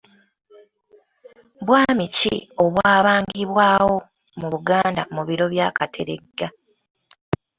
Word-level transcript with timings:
Bwami 1.65 2.05
ki 2.15 2.35
obwabangibwawo 2.63 3.95
mu 4.39 4.47
Buganda 4.53 5.01
mu 5.15 5.21
biro 5.27 5.45
bya 5.53 5.67
Kateregga? 5.77 6.47